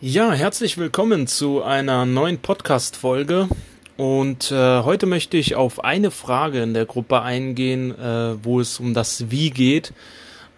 Ja, 0.00 0.30
herzlich 0.30 0.78
willkommen 0.78 1.26
zu 1.26 1.60
einer 1.60 2.06
neuen 2.06 2.38
Podcast-Folge. 2.38 3.48
Und 3.96 4.52
äh, 4.52 4.82
heute 4.84 5.06
möchte 5.06 5.36
ich 5.36 5.56
auf 5.56 5.82
eine 5.82 6.12
Frage 6.12 6.62
in 6.62 6.72
der 6.72 6.86
Gruppe 6.86 7.22
eingehen, 7.22 7.98
äh, 7.98 8.36
wo 8.44 8.60
es 8.60 8.78
um 8.78 8.94
das 8.94 9.32
Wie 9.32 9.50
geht. 9.50 9.92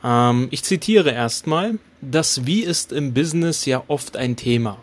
Ähm, 0.04 0.48
ich 0.50 0.62
zitiere 0.62 1.12
erstmal, 1.12 1.79
das 2.03 2.45
Wie 2.45 2.61
ist 2.61 2.92
im 2.92 3.14
Business 3.14 3.64
ja 3.64 3.82
oft 3.88 4.18
ein 4.18 4.37
Thema. 4.37 4.77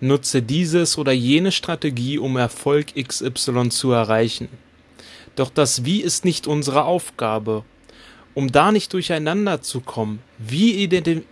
Nutze 0.00 0.42
dieses 0.42 0.98
oder 0.98 1.12
jene 1.12 1.50
Strategie, 1.50 2.18
um 2.18 2.36
Erfolg 2.36 2.88
XY 2.94 3.70
zu 3.70 3.90
erreichen. 3.92 4.50
Doch 5.34 5.48
das 5.48 5.86
Wie 5.86 6.02
ist 6.02 6.26
nicht 6.26 6.46
unsere 6.46 6.84
Aufgabe. 6.84 7.64
Um 8.34 8.52
da 8.52 8.70
nicht 8.70 8.92
durcheinander 8.92 9.62
zu 9.62 9.80
kommen, 9.80 10.18
wie 10.36 10.86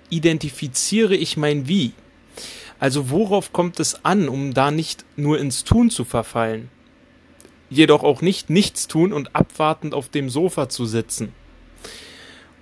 identifiziere 0.08 1.16
ich 1.16 1.36
mein 1.36 1.68
Wie? 1.68 1.92
Also 2.78 3.10
worauf 3.10 3.52
kommt 3.52 3.80
es 3.80 4.04
an, 4.04 4.28
um 4.28 4.54
da 4.54 4.70
nicht 4.70 5.04
nur 5.16 5.38
ins 5.38 5.64
Tun 5.64 5.90
zu 5.90 6.04
verfallen? 6.04 6.68
Jedoch 7.70 8.04
auch 8.04 8.20
nicht 8.20 8.50
nichts 8.50 8.86
tun 8.86 9.12
und 9.12 9.34
abwartend 9.34 9.94
auf 9.94 10.08
dem 10.08 10.30
Sofa 10.30 10.68
zu 10.68 10.86
sitzen. 10.86 11.32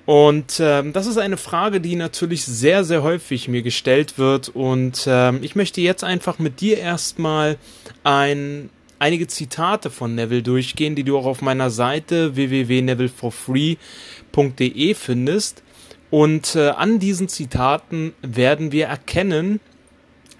Und 0.06 0.60
ähm, 0.60 0.92
das 0.92 1.06
ist 1.06 1.16
eine 1.16 1.38
Frage, 1.38 1.80
die 1.80 1.96
natürlich 1.96 2.44
sehr, 2.44 2.84
sehr 2.84 3.02
häufig 3.02 3.48
mir 3.48 3.62
gestellt 3.62 4.18
wird. 4.18 4.50
Und 4.50 5.06
ähm, 5.06 5.38
ich 5.42 5.56
möchte 5.56 5.80
jetzt 5.80 6.04
einfach 6.04 6.38
mit 6.38 6.60
dir 6.60 6.76
erstmal 6.78 7.56
ein, 8.02 8.68
einige 8.98 9.28
Zitate 9.28 9.88
von 9.90 10.14
Neville 10.14 10.42
durchgehen, 10.42 10.94
die 10.94 11.04
du 11.04 11.16
auch 11.16 11.24
auf 11.24 11.40
meiner 11.40 11.70
Seite 11.70 12.36
www.nevilleforfree.de 12.36 14.94
findest. 14.94 15.62
Und 16.10 16.54
äh, 16.54 16.68
an 16.68 16.98
diesen 16.98 17.28
Zitaten 17.28 18.12
werden 18.20 18.72
wir 18.72 18.84
erkennen, 18.86 19.60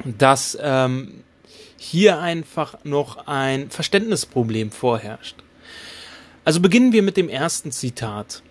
dass 0.05 0.57
ähm, 0.61 1.25
hier 1.77 2.21
einfach 2.21 2.77
noch 2.85 3.27
ein 3.27 3.71
Verständnisproblem 3.71 4.71
vorherrscht. 4.71 5.37
Also 6.45 6.61
beginnen 6.61 6.93
wir 6.93 7.03
mit 7.03 7.17
dem 7.17 7.29
ersten 7.29 7.73
Zitat. 7.73 8.43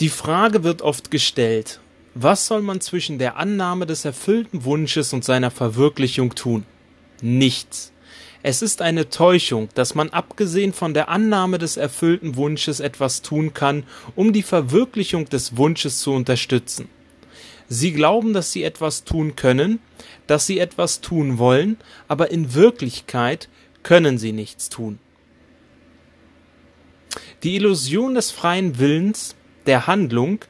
Die 0.00 0.08
Frage 0.08 0.64
wird 0.64 0.82
oft 0.82 1.10
gestellt, 1.10 1.80
was 2.14 2.46
soll 2.46 2.62
man 2.62 2.80
zwischen 2.80 3.18
der 3.18 3.36
Annahme 3.36 3.86
des 3.86 4.04
erfüllten 4.04 4.64
Wunsches 4.64 5.12
und 5.12 5.24
seiner 5.24 5.50
Verwirklichung 5.50 6.34
tun? 6.34 6.64
Nichts. 7.20 7.92
Es 8.42 8.62
ist 8.62 8.82
eine 8.82 9.10
Täuschung, 9.10 9.68
dass 9.74 9.94
man 9.94 10.10
abgesehen 10.10 10.72
von 10.72 10.94
der 10.94 11.08
Annahme 11.08 11.58
des 11.58 11.76
erfüllten 11.76 12.36
Wunsches 12.36 12.80
etwas 12.80 13.22
tun 13.22 13.52
kann, 13.52 13.84
um 14.14 14.32
die 14.32 14.42
Verwirklichung 14.42 15.28
des 15.28 15.56
Wunsches 15.56 15.98
zu 15.98 16.12
unterstützen. 16.12 16.88
Sie 17.68 17.92
glauben, 17.92 18.32
dass 18.32 18.52
sie 18.52 18.62
etwas 18.62 19.04
tun 19.04 19.36
können, 19.36 19.78
dass 20.26 20.46
sie 20.46 20.58
etwas 20.58 21.00
tun 21.00 21.38
wollen, 21.38 21.76
aber 22.08 22.30
in 22.30 22.54
Wirklichkeit 22.54 23.48
können 23.82 24.18
sie 24.18 24.32
nichts 24.32 24.68
tun. 24.68 24.98
Die 27.42 27.56
Illusion 27.56 28.14
des 28.14 28.30
freien 28.30 28.78
Willens, 28.78 29.36
der 29.66 29.86
Handlung, 29.86 30.40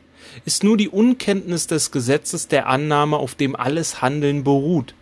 ist 0.44 0.64
nur 0.64 0.77
die 0.77 0.88
Unkenntnis 0.88 1.66
des 1.66 1.91
Gesetzes 1.91 2.48
der 2.48 2.66
Annahme, 2.66 3.16
auf 3.16 3.34
dem 3.34 3.56
alles 3.56 4.00
Handeln 4.00 4.44
beruht. 4.44 4.94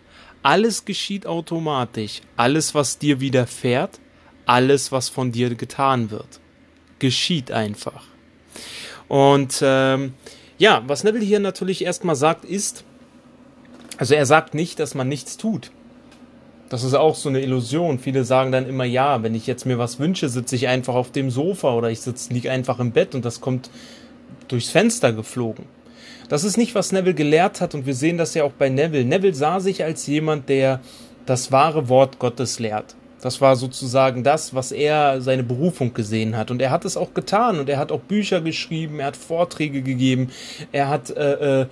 Alles 0.43 0.85
geschieht 0.85 1.25
automatisch, 1.25 2.21
alles, 2.35 2.73
was 2.73 2.99
dir 2.99 3.19
widerfährt, 3.19 3.99
alles, 4.45 4.91
was 4.91 5.09
von 5.09 5.31
dir 5.31 5.53
getan 5.55 6.09
wird, 6.09 6.39
geschieht 6.99 7.51
einfach. 7.51 8.05
Und 9.07 9.59
ähm, 9.61 10.13
ja, 10.57 10.83
was 10.87 11.03
Neville 11.03 11.25
hier 11.25 11.39
natürlich 11.39 11.83
erstmal 11.83 12.15
sagt, 12.15 12.45
ist, 12.45 12.83
also 13.97 14.13
er 14.13 14.25
sagt 14.25 14.53
nicht, 14.53 14.79
dass 14.79 14.95
man 14.95 15.07
nichts 15.07 15.37
tut. 15.37 15.71
Das 16.69 16.83
ist 16.83 16.93
auch 16.93 17.15
so 17.15 17.29
eine 17.29 17.41
Illusion. 17.41 17.97
Viele 17.99 18.25
sagen 18.25 18.51
dann 18.51 18.67
immer, 18.67 18.83
ja, 18.83 19.23
wenn 19.23 19.35
ich 19.35 19.47
jetzt 19.47 19.65
mir 19.65 19.77
was 19.77 19.99
wünsche, 19.99 20.27
sitze 20.27 20.55
ich 20.55 20.67
einfach 20.67 20.95
auf 20.95 21.11
dem 21.11 21.31
Sofa 21.31 21.73
oder 21.73 21.89
ich 21.89 22.01
sitze, 22.01 22.33
liege 22.33 22.51
einfach 22.51 22.79
im 22.79 22.91
Bett 22.91 23.15
und 23.15 23.23
das 23.23 23.39
kommt 23.39 23.69
durchs 24.49 24.69
Fenster 24.69 25.13
geflogen. 25.13 25.65
Das 26.27 26.43
ist 26.43 26.57
nicht, 26.57 26.75
was 26.75 26.91
Neville 26.91 27.13
gelehrt 27.13 27.61
hat 27.61 27.73
und 27.73 27.85
wir 27.85 27.95
sehen 27.95 28.17
das 28.17 28.33
ja 28.33 28.43
auch 28.43 28.51
bei 28.51 28.67
Neville. 28.67 29.05
Neville 29.05 29.33
sah 29.33 29.61
sich 29.61 29.83
als 29.83 30.07
jemand, 30.07 30.49
der 30.49 30.81
das 31.25 31.53
wahre 31.53 31.87
Wort 31.87 32.19
Gottes 32.19 32.59
lehrt. 32.59 32.96
Das 33.21 33.41
war 33.41 33.55
sozusagen 33.55 34.23
das, 34.23 34.53
was 34.53 34.71
er 34.71 35.21
seine 35.21 35.43
Berufung 35.43 35.93
gesehen 35.93 36.37
hat. 36.37 36.51
Und 36.51 36.61
er 36.61 36.69
hat 36.69 36.85
es 36.85 36.97
auch 36.97 37.13
getan. 37.13 37.59
Und 37.59 37.69
er 37.69 37.79
hat 37.79 37.91
auch 37.91 38.01
Bücher 38.01 38.41
geschrieben, 38.41 38.99
er 38.99 39.07
hat 39.07 39.17
Vorträge 39.17 39.81
gegeben, 39.81 40.29
er 40.71 40.89
hat 40.89 41.09
äh, 41.09 41.61
äh, 41.61 41.65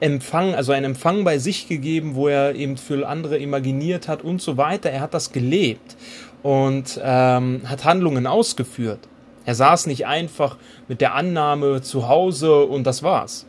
Empfang, 0.00 0.54
also 0.54 0.72
einen 0.72 0.86
Empfang 0.86 1.24
bei 1.24 1.38
sich 1.38 1.68
gegeben, 1.68 2.14
wo 2.14 2.28
er 2.28 2.54
eben 2.54 2.76
für 2.76 3.08
andere 3.08 3.38
imaginiert 3.38 4.06
hat 4.08 4.22
und 4.22 4.40
so 4.40 4.56
weiter. 4.56 4.90
Er 4.90 5.00
hat 5.00 5.14
das 5.14 5.32
gelebt 5.32 5.96
und 6.42 7.00
ähm, 7.02 7.62
hat 7.64 7.84
Handlungen 7.84 8.26
ausgeführt. 8.26 9.00
Er 9.44 9.54
saß 9.54 9.86
nicht 9.86 10.06
einfach 10.06 10.56
mit 10.88 11.00
der 11.00 11.14
Annahme 11.14 11.80
zu 11.82 12.08
Hause 12.08 12.64
und 12.64 12.86
das 12.86 13.02
war's. 13.02 13.47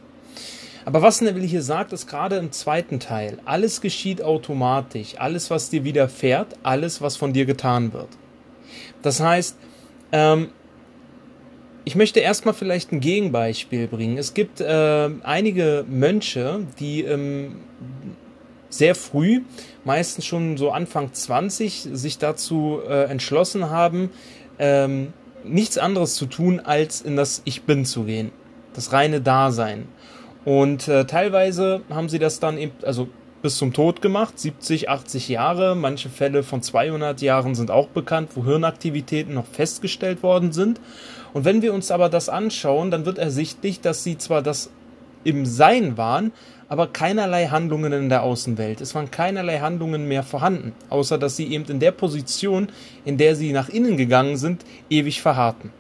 Aber 0.86 1.02
was 1.02 1.22
Neville 1.22 1.46
hier 1.46 1.62
sagt, 1.62 1.94
ist 1.94 2.08
gerade 2.08 2.38
im 2.38 2.52
zweiten 2.52 3.00
Teil, 3.00 3.40
alles 3.46 3.82
geschieht 3.82 4.22
automatisch, 4.22 5.16
alles, 5.18 5.50
was 5.50 5.70
dir 5.70 5.84
widerfährt, 5.84 6.56
alles, 6.64 7.02
was 7.02 7.18
von 7.18 7.34
dir 7.34 7.46
getan 7.46 7.94
wird. 7.94 8.10
Das 9.02 9.20
heißt, 9.20 9.58
ähm, 10.12 10.50
ich 11.86 11.96
möchte 11.96 12.20
erstmal 12.20 12.54
vielleicht 12.54 12.92
ein 12.92 13.00
Gegenbeispiel 13.00 13.88
bringen. 13.88 14.18
Es 14.18 14.34
gibt 14.34 14.62
äh, 14.62 15.10
einige 15.24 15.86
Mönche, 15.88 16.68
die 16.80 17.04
ähm, 17.04 17.58
sehr 18.70 18.96
früh, 18.96 19.42
meistens 19.84 20.26
schon 20.26 20.58
so 20.58 20.72
Anfang 20.72 21.14
20, 21.14 21.88
sich 21.92 22.18
dazu 22.18 22.80
äh, 22.88 23.06
entschlossen 23.06 23.70
haben, 23.70 24.12
ähm, 24.60 25.14
nichts 25.44 25.78
anderes 25.78 26.16
zu 26.16 26.26
tun, 26.26 26.60
als 26.60 27.02
in 27.02 27.16
das 27.16 27.42
Ich 27.46 27.64
Bin 27.64 27.86
zu 27.86 28.04
gehen. 28.04 28.32
Das 28.74 28.94
reine 28.94 29.22
Dasein. 29.22 29.88
Und 30.46 30.88
äh, 30.88 31.06
teilweise 31.06 31.82
haben 31.90 32.10
sie 32.10 32.20
das 32.20 32.40
dann 32.40 32.58
eben, 32.58 32.72
also 32.84 33.10
bis 33.42 33.58
zum 33.58 33.74
Tod 33.74 34.02
gemacht, 34.02 34.38
70, 34.38 34.90
80 34.90 35.30
Jahre. 35.30 35.76
Manche 35.76 36.10
Fälle 36.10 36.44
von 36.44 36.62
200 36.62 37.22
Jahren 37.22 37.56
sind 37.56 37.72
auch 37.72 37.88
bekannt, 37.88 38.32
wo 38.36 38.44
Hirnaktivitäten 38.44 39.34
noch 39.34 39.46
festgestellt 39.46 40.24
worden 40.24 40.52
sind. 40.52 40.80
Und 41.34 41.46
wenn 41.46 41.62
wir 41.62 41.74
uns 41.74 41.92
aber 41.92 42.10
das 42.10 42.30
anschauen, 42.30 42.92
dann 42.92 43.06
wird 43.06 43.18
ersichtlich, 43.18 43.82
dass 43.82 44.04
sie 44.04 44.18
zwar 44.18 44.42
das 44.42 44.72
im 45.24 45.46
Sein 45.46 45.98
waren, 45.98 46.32
aber 46.70 46.88
keinerlei 46.88 47.48
Handlungen 47.48 47.94
in 47.94 48.10
der 48.10 48.24
Außenwelt. 48.24 48.80
Es 48.82 48.96
waren 48.96 49.12
keinerlei 49.12 49.60
Handlungen 49.60 50.08
mehr 50.08 50.24
vorhanden, 50.24 50.74
außer 50.90 51.18
dass 51.18 51.36
sie 51.36 51.52
eben 51.52 51.66
in 51.66 51.80
der 51.80 51.92
Position, 51.92 52.70
in 53.06 53.18
der 53.18 53.36
sie 53.36 53.52
nach 53.52 53.70
innen 53.70 53.98
gegangen 53.98 54.38
sind, 54.38 54.64
ewig 54.90 55.22
verharrten. 55.22 55.72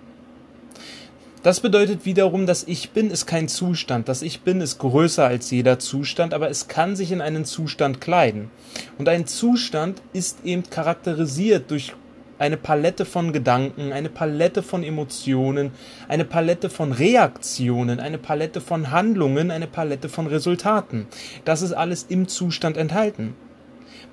Das 1.41 1.61
bedeutet 1.61 2.05
wiederum, 2.05 2.45
dass 2.45 2.66
Ich 2.67 2.89
Bin 2.89 3.11
ist 3.11 3.25
kein 3.25 3.47
Zustand. 3.47 4.09
Das 4.09 4.23
Ich 4.23 4.41
Bin 4.41 4.59
ist 4.59 4.77
größer 4.77 5.25
als 5.25 5.50
jeder 5.51 5.79
Zustand, 5.79 6.33
aber 6.33 6.50
es 6.50 6.67
kann 6.67 6.97
sich 6.97 7.13
in 7.13 7.22
einen 7.22 7.45
Zustand 7.45 8.01
kleiden. 8.01 8.51
Und 8.97 9.07
ein 9.07 9.25
Zustand 9.25 10.01
ist 10.11 10.39
eben 10.44 10.63
charakterisiert 10.69 11.72
durch 11.72 11.94
eine 12.39 12.57
Palette 12.57 13.05
von 13.05 13.31
Gedanken, 13.31 13.94
eine 13.94 14.09
Palette 14.09 14.63
von 14.63 14.83
Emotionen, 14.83 15.72
eine 16.09 16.25
Palette 16.25 16.69
von 16.69 16.91
Reaktionen, 16.91 18.01
eine 18.01 18.17
Palette 18.17 18.59
von 18.59 18.91
Handlungen, 18.91 19.50
eine 19.50 19.67
Palette 19.67 20.09
von 20.09 20.27
Resultaten. 20.27 21.07
Das 21.45 21.61
ist 21.61 21.71
alles 21.71 22.06
im 22.09 22.27
Zustand 22.27 22.75
enthalten. 22.75 23.33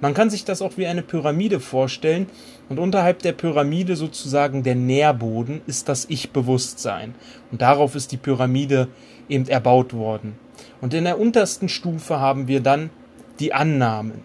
Man 0.00 0.12
kann 0.12 0.28
sich 0.28 0.44
das 0.44 0.60
auch 0.60 0.76
wie 0.76 0.86
eine 0.86 1.02
Pyramide 1.02 1.58
vorstellen 1.58 2.26
und 2.68 2.78
unterhalb 2.78 3.20
der 3.20 3.32
Pyramide 3.32 3.96
sozusagen 3.96 4.62
der 4.62 4.74
Nährboden 4.74 5.62
ist 5.66 5.88
das 5.88 6.06
Ich-Bewusstsein. 6.10 7.14
Und 7.50 7.62
darauf 7.62 7.94
ist 7.94 8.12
die 8.12 8.18
Pyramide 8.18 8.88
eben 9.28 9.48
erbaut 9.48 9.94
worden. 9.94 10.38
Und 10.80 10.92
in 10.92 11.04
der 11.04 11.18
untersten 11.18 11.68
Stufe 11.68 12.20
haben 12.20 12.48
wir 12.48 12.60
dann 12.60 12.90
die 13.40 13.54
Annahmen, 13.54 14.22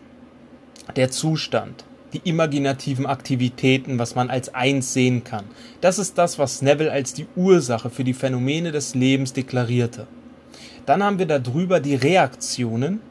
der 0.95 1.09
Zustand, 1.09 1.85
die 2.13 2.21
imaginativen 2.29 3.05
Aktivitäten, 3.05 3.97
was 3.97 4.15
man 4.15 4.29
als 4.29 4.53
eins 4.53 4.91
sehen 4.93 5.23
kann. 5.23 5.45
Das 5.79 5.99
ist 5.99 6.17
das, 6.17 6.37
was 6.37 6.61
Neville 6.61 6.91
als 6.91 7.13
die 7.13 7.27
Ursache 7.35 7.89
für 7.89 8.03
die 8.03 8.13
Phänomene 8.13 8.71
des 8.71 8.95
Lebens 8.95 9.31
deklarierte. 9.31 10.07
Dann 10.85 11.03
haben 11.03 11.19
wir 11.19 11.27
darüber 11.27 11.79
die 11.79 11.95
Reaktionen, 11.95 13.01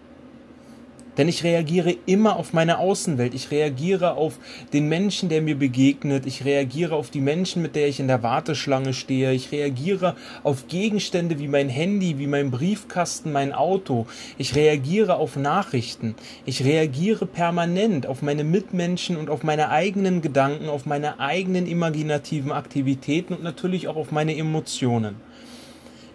denn 1.21 1.29
ich 1.29 1.45
reagiere 1.45 1.95
immer 2.07 2.37
auf 2.37 2.55
meine 2.55 2.79
Außenwelt. 2.79 3.35
Ich 3.35 3.51
reagiere 3.51 4.15
auf 4.15 4.39
den 4.73 4.89
Menschen, 4.89 5.29
der 5.29 5.43
mir 5.43 5.55
begegnet. 5.55 6.25
Ich 6.25 6.47
reagiere 6.47 6.95
auf 6.95 7.11
die 7.11 7.21
Menschen, 7.21 7.61
mit 7.61 7.77
der 7.77 7.89
ich 7.89 8.01
in 8.01 8.09
der 8.09 8.23
Warteschlange 8.23 8.95
stehe. 8.95 9.35
Ich 9.35 9.53
reagiere 9.53 10.17
auf 10.45 10.67
Gegenstände 10.69 11.39
wie 11.39 11.47
mein 11.47 11.69
Handy, 11.69 12.19
wie 12.19 12.27
mein 12.27 12.51
Briefkasten, 12.51 13.33
mein 13.33 13.53
Auto. 13.53 14.07
Ich 14.39 14.55
reagiere 14.55 15.17
auf 15.17 15.37
Nachrichten. 15.37 16.15
Ich 16.47 16.65
reagiere 16.65 17.27
permanent 17.27 18.07
auf 18.07 18.23
meine 18.23 18.43
Mitmenschen 18.43 19.19
und 19.19 19.29
auf 19.29 19.43
meine 19.43 19.69
eigenen 19.69 20.23
Gedanken, 20.23 20.71
auf 20.71 20.87
meine 20.87 21.21
eigenen 21.21 21.67
imaginativen 21.67 22.51
Aktivitäten 22.51 23.35
und 23.35 23.43
natürlich 23.43 23.89
auch 23.89 23.97
auf 23.97 24.11
meine 24.11 24.35
Emotionen. 24.35 25.17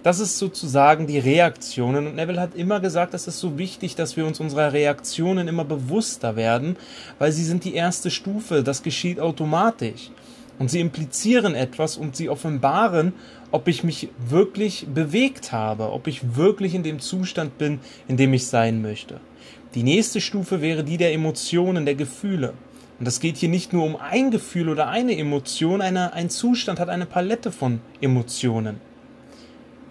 Das 0.05 0.19
ist 0.19 0.37
sozusagen 0.37 1.07
die 1.07 1.17
Reaktionen. 1.17 2.05
Und 2.05 2.13
Neville 2.13 2.39
hat 2.39 2.53
immer 2.53 2.79
gesagt, 2.79 3.15
es 3.15 3.27
ist 3.27 3.39
so 3.39 3.57
wichtig, 3.57 3.95
dass 3.95 4.15
wir 4.15 4.27
uns 4.27 4.39
unserer 4.39 4.71
Reaktionen 4.71 5.47
immer 5.47 5.65
bewusster 5.65 6.35
werden, 6.35 6.75
weil 7.17 7.31
sie 7.31 7.43
sind 7.43 7.63
die 7.63 7.73
erste 7.73 8.11
Stufe. 8.11 8.61
Das 8.61 8.83
geschieht 8.83 9.19
automatisch. 9.19 10.11
Und 10.59 10.69
sie 10.69 10.79
implizieren 10.79 11.55
etwas 11.55 11.97
und 11.97 12.15
sie 12.15 12.29
offenbaren, 12.29 13.13
ob 13.49 13.67
ich 13.67 13.83
mich 13.83 14.09
wirklich 14.29 14.85
bewegt 14.93 15.51
habe, 15.51 15.91
ob 15.91 16.05
ich 16.05 16.35
wirklich 16.35 16.75
in 16.75 16.83
dem 16.83 16.99
Zustand 16.99 17.57
bin, 17.57 17.79
in 18.07 18.15
dem 18.15 18.31
ich 18.31 18.45
sein 18.45 18.83
möchte. 18.83 19.19
Die 19.73 19.81
nächste 19.81 20.21
Stufe 20.21 20.61
wäre 20.61 20.83
die 20.83 20.97
der 20.97 21.13
Emotionen, 21.13 21.83
der 21.83 21.95
Gefühle. 21.95 22.53
Und 22.99 23.07
es 23.07 23.19
geht 23.19 23.37
hier 23.37 23.49
nicht 23.49 23.73
nur 23.73 23.83
um 23.83 23.95
ein 23.95 24.29
Gefühl 24.29 24.69
oder 24.69 24.87
eine 24.87 25.17
Emotion, 25.17 25.81
eine, 25.81 26.13
ein 26.13 26.29
Zustand 26.29 26.79
hat 26.79 26.89
eine 26.89 27.07
Palette 27.07 27.51
von 27.51 27.81
Emotionen. 28.01 28.79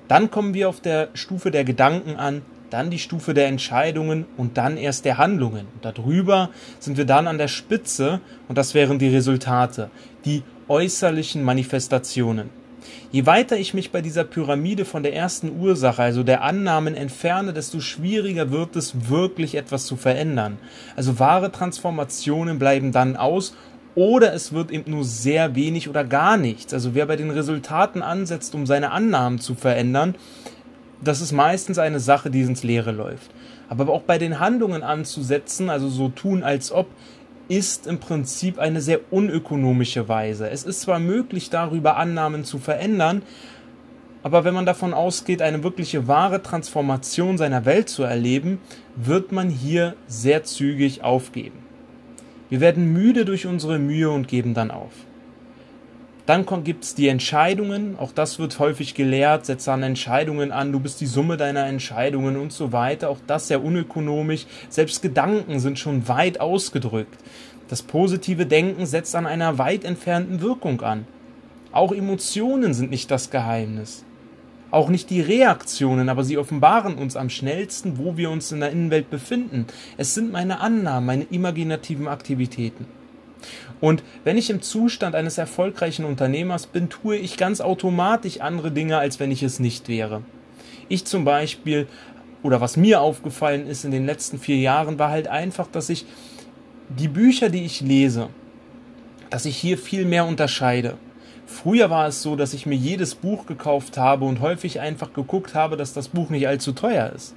Dann 0.08 0.30
kommen 0.30 0.54
wir 0.54 0.68
auf 0.68 0.80
der 0.80 1.08
Stufe 1.14 1.50
der 1.50 1.64
Gedanken 1.64 2.16
an, 2.16 2.42
dann 2.70 2.90
die 2.90 2.98
Stufe 2.98 3.34
der 3.34 3.46
Entscheidungen 3.46 4.26
und 4.36 4.56
dann 4.58 4.76
erst 4.76 5.04
der 5.04 5.18
Handlungen. 5.18 5.66
Und 5.74 5.84
darüber 5.84 6.50
sind 6.80 6.96
wir 6.96 7.04
dann 7.04 7.26
an 7.26 7.38
der 7.38 7.48
Spitze 7.48 8.20
und 8.48 8.58
das 8.58 8.74
wären 8.74 8.98
die 8.98 9.14
Resultate, 9.14 9.90
die 10.24 10.42
äußerlichen 10.68 11.42
Manifestationen. 11.42 12.50
Je 13.12 13.26
weiter 13.26 13.56
ich 13.56 13.74
mich 13.74 13.92
bei 13.92 14.02
dieser 14.02 14.24
Pyramide 14.24 14.84
von 14.84 15.02
der 15.02 15.14
ersten 15.14 15.58
Ursache, 15.58 16.02
also 16.02 16.22
der 16.22 16.42
Annahmen 16.42 16.94
entferne, 16.94 17.52
desto 17.52 17.80
schwieriger 17.80 18.50
wird 18.50 18.76
es 18.76 19.08
wirklich 19.08 19.54
etwas 19.54 19.86
zu 19.86 19.96
verändern. 19.96 20.58
Also 20.96 21.18
wahre 21.18 21.52
Transformationen 21.52 22.58
bleiben 22.58 22.92
dann 22.92 23.16
aus 23.16 23.54
oder 23.94 24.32
es 24.32 24.52
wird 24.52 24.70
eben 24.70 24.90
nur 24.90 25.04
sehr 25.04 25.54
wenig 25.54 25.88
oder 25.88 26.04
gar 26.04 26.36
nichts. 26.36 26.74
Also 26.74 26.94
wer 26.94 27.06
bei 27.06 27.16
den 27.16 27.30
Resultaten 27.30 28.02
ansetzt, 28.02 28.54
um 28.54 28.66
seine 28.66 28.90
Annahmen 28.90 29.38
zu 29.38 29.54
verändern, 29.54 30.14
das 31.02 31.20
ist 31.20 31.32
meistens 31.32 31.78
eine 31.78 32.00
Sache, 32.00 32.30
die 32.30 32.42
ins 32.42 32.62
Leere 32.62 32.92
läuft. 32.92 33.30
Aber 33.68 33.92
auch 33.92 34.02
bei 34.02 34.18
den 34.18 34.40
Handlungen 34.40 34.82
anzusetzen, 34.82 35.70
also 35.70 35.88
so 35.88 36.08
tun 36.08 36.42
als 36.42 36.72
ob, 36.72 36.86
ist 37.48 37.86
im 37.86 37.98
Prinzip 37.98 38.58
eine 38.58 38.80
sehr 38.80 39.00
unökonomische 39.10 40.08
Weise. 40.08 40.48
Es 40.48 40.64
ist 40.64 40.82
zwar 40.82 40.98
möglich, 40.98 41.50
darüber 41.50 41.96
Annahmen 41.96 42.44
zu 42.44 42.58
verändern, 42.58 43.22
aber 44.22 44.44
wenn 44.44 44.54
man 44.54 44.64
davon 44.64 44.94
ausgeht, 44.94 45.42
eine 45.42 45.62
wirkliche 45.62 46.08
wahre 46.08 46.42
Transformation 46.42 47.36
seiner 47.36 47.66
Welt 47.66 47.90
zu 47.90 48.04
erleben, 48.04 48.58
wird 48.96 49.32
man 49.32 49.50
hier 49.50 49.96
sehr 50.06 50.44
zügig 50.44 51.04
aufgeben. 51.04 51.63
Wir 52.50 52.60
werden 52.60 52.92
müde 52.92 53.24
durch 53.24 53.46
unsere 53.46 53.78
Mühe 53.78 54.10
und 54.10 54.28
geben 54.28 54.54
dann 54.54 54.70
auf. 54.70 54.92
Dann 56.26 56.46
gibt 56.64 56.84
es 56.84 56.94
die 56.94 57.08
Entscheidungen, 57.08 57.98
auch 57.98 58.12
das 58.12 58.38
wird 58.38 58.58
häufig 58.58 58.94
gelehrt, 58.94 59.44
setze 59.44 59.72
an 59.72 59.82
Entscheidungen 59.82 60.52
an, 60.52 60.72
du 60.72 60.80
bist 60.80 61.02
die 61.02 61.06
Summe 61.06 61.36
deiner 61.36 61.66
Entscheidungen 61.66 62.38
und 62.38 62.50
so 62.50 62.72
weiter, 62.72 63.10
auch 63.10 63.18
das 63.26 63.48
sehr 63.48 63.62
unökonomisch, 63.62 64.46
selbst 64.70 65.02
Gedanken 65.02 65.60
sind 65.60 65.78
schon 65.78 66.08
weit 66.08 66.40
ausgedrückt. 66.40 67.18
Das 67.68 67.82
positive 67.82 68.46
Denken 68.46 68.86
setzt 68.86 69.14
an 69.14 69.26
einer 69.26 69.58
weit 69.58 69.84
entfernten 69.84 70.40
Wirkung 70.40 70.80
an. 70.80 71.06
Auch 71.72 71.92
Emotionen 71.92 72.72
sind 72.72 72.90
nicht 72.90 73.10
das 73.10 73.30
Geheimnis. 73.30 74.04
Auch 74.74 74.88
nicht 74.88 75.08
die 75.10 75.20
Reaktionen, 75.20 76.08
aber 76.08 76.24
sie 76.24 76.36
offenbaren 76.36 76.96
uns 76.96 77.14
am 77.14 77.30
schnellsten, 77.30 77.96
wo 77.96 78.16
wir 78.16 78.28
uns 78.28 78.50
in 78.50 78.58
der 78.58 78.72
Innenwelt 78.72 79.08
befinden. 79.08 79.68
Es 79.98 80.14
sind 80.14 80.32
meine 80.32 80.58
Annahmen, 80.58 81.06
meine 81.06 81.26
imaginativen 81.30 82.08
Aktivitäten. 82.08 82.86
Und 83.80 84.02
wenn 84.24 84.36
ich 84.36 84.50
im 84.50 84.62
Zustand 84.62 85.14
eines 85.14 85.38
erfolgreichen 85.38 86.04
Unternehmers 86.04 86.66
bin, 86.66 86.88
tue 86.88 87.14
ich 87.14 87.36
ganz 87.36 87.60
automatisch 87.60 88.40
andere 88.40 88.72
Dinge, 88.72 88.98
als 88.98 89.20
wenn 89.20 89.30
ich 89.30 89.44
es 89.44 89.60
nicht 89.60 89.86
wäre. 89.86 90.22
Ich 90.88 91.04
zum 91.04 91.24
Beispiel, 91.24 91.86
oder 92.42 92.60
was 92.60 92.76
mir 92.76 93.00
aufgefallen 93.00 93.68
ist 93.68 93.84
in 93.84 93.92
den 93.92 94.06
letzten 94.06 94.40
vier 94.40 94.56
Jahren, 94.56 94.98
war 94.98 95.10
halt 95.10 95.28
einfach, 95.28 95.68
dass 95.68 95.88
ich 95.88 96.04
die 96.88 97.06
Bücher, 97.06 97.48
die 97.48 97.64
ich 97.64 97.80
lese, 97.80 98.28
dass 99.30 99.44
ich 99.44 99.56
hier 99.56 99.78
viel 99.78 100.04
mehr 100.04 100.24
unterscheide. 100.24 100.96
Früher 101.46 101.90
war 101.90 102.08
es 102.08 102.22
so, 102.22 102.36
dass 102.36 102.54
ich 102.54 102.66
mir 102.66 102.76
jedes 102.76 103.14
Buch 103.14 103.46
gekauft 103.46 103.98
habe 103.98 104.24
und 104.24 104.40
häufig 104.40 104.80
einfach 104.80 105.12
geguckt 105.12 105.54
habe, 105.54 105.76
dass 105.76 105.92
das 105.92 106.08
Buch 106.08 106.30
nicht 106.30 106.48
allzu 106.48 106.72
teuer 106.72 107.12
ist. 107.14 107.34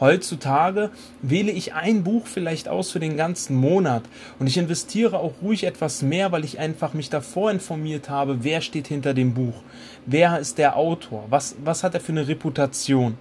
Heutzutage 0.00 0.90
wähle 1.22 1.50
ich 1.50 1.74
ein 1.74 2.04
Buch 2.04 2.26
vielleicht 2.26 2.68
aus 2.68 2.92
für 2.92 3.00
den 3.00 3.16
ganzen 3.16 3.56
Monat 3.56 4.04
und 4.38 4.46
ich 4.46 4.56
investiere 4.56 5.18
auch 5.18 5.32
ruhig 5.42 5.64
etwas 5.64 6.02
mehr, 6.02 6.30
weil 6.30 6.44
ich 6.44 6.60
einfach 6.60 6.94
mich 6.94 7.10
davor 7.10 7.50
informiert 7.50 8.08
habe, 8.08 8.44
wer 8.44 8.60
steht 8.60 8.86
hinter 8.86 9.12
dem 9.12 9.34
Buch, 9.34 9.62
wer 10.06 10.38
ist 10.38 10.58
der 10.58 10.76
Autor, 10.76 11.24
was, 11.30 11.56
was 11.64 11.82
hat 11.82 11.94
er 11.94 12.00
für 12.00 12.12
eine 12.12 12.28
Reputation. 12.28 13.16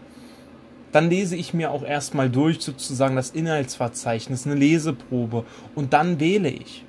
Dann 0.91 1.09
lese 1.09 1.35
ich 1.35 1.53
mir 1.53 1.71
auch 1.71 1.83
erstmal 1.83 2.29
durch 2.29 2.59
sozusagen 2.59 3.15
das 3.15 3.31
Inhaltsverzeichnis, 3.31 4.45
eine 4.45 4.55
Leseprobe 4.55 5.45
und 5.73 5.93
dann 5.93 6.19
wähle 6.19 6.49
ich. 6.49 6.85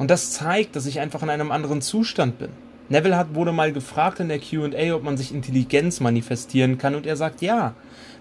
Und 0.00 0.10
das 0.10 0.32
zeigt, 0.32 0.76
dass 0.76 0.86
ich 0.86 0.98
einfach 0.98 1.22
in 1.22 1.28
einem 1.28 1.52
anderen 1.52 1.82
Zustand 1.82 2.38
bin. 2.38 2.48
Neville 2.88 3.18
hat, 3.18 3.34
wurde 3.34 3.52
mal 3.52 3.70
gefragt 3.70 4.18
in 4.18 4.28
der 4.28 4.38
QA, 4.38 4.94
ob 4.94 5.02
man 5.02 5.18
sich 5.18 5.30
Intelligenz 5.30 6.00
manifestieren 6.00 6.78
kann, 6.78 6.94
und 6.94 7.04
er 7.04 7.16
sagt 7.16 7.42
ja. 7.42 7.74